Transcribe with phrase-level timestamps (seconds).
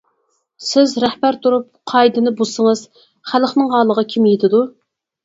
[0.67, 2.81] سىز رەھبەر تۇرۇپ، قائىدىنى بۇزسىڭىز
[3.33, 4.63] خەلقنىڭ ھالىغا كىم يېتىدۇ.